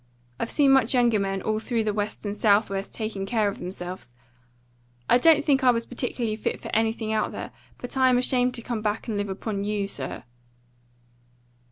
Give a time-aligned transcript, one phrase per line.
[0.39, 3.59] I've seen much younger men all through the West and South west taking care of
[3.59, 4.15] themselves.
[5.07, 8.55] I don't think I was particularly fit for anything out there, but I am ashamed
[8.55, 10.23] to come back and live upon you, sir."